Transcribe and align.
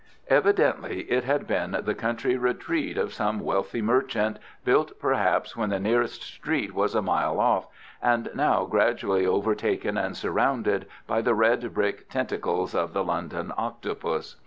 Evidently 0.29 1.01
it 1.11 1.23
had 1.25 1.45
been 1.45 1.77
the 1.83 1.93
country 1.93 2.35
retreat 2.35 2.97
of 2.97 3.13
some 3.13 3.39
wealthy 3.39 3.83
merchant, 3.83 4.39
built 4.65 4.93
perhaps 4.99 5.55
when 5.55 5.69
the 5.69 5.79
nearest 5.79 6.23
street 6.23 6.73
was 6.73 6.95
a 6.95 7.03
mile 7.03 7.39
off, 7.39 7.67
and 8.01 8.27
now 8.33 8.65
gradually 8.65 9.27
overtaken 9.27 9.99
and 9.99 10.17
surrounded 10.17 10.87
by 11.05 11.21
the 11.21 11.35
red 11.35 11.71
brick 11.75 12.09
tentacles 12.09 12.73
of 12.73 12.93
the 12.93 13.03
London 13.03 13.51
octopus. 13.55 14.37